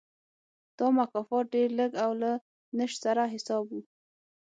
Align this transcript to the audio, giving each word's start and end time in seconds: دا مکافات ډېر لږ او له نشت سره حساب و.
دا 0.77 0.87
مکافات 0.97 1.45
ډېر 1.55 1.69
لږ 1.79 1.91
او 2.05 2.11
له 2.21 2.31
نشت 2.77 2.97
سره 3.05 3.23
حساب 3.33 3.65
و. 3.71 3.79